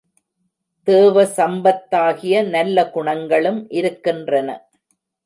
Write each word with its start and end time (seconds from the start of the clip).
தேவ 0.87 1.23
சம்பத்தாகிய 1.35 2.41
நல்ல 2.47 2.87
குணங்களும் 2.89 3.61
இருக்கின்றன. 3.71 4.49